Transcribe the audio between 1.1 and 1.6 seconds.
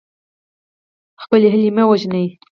خپلې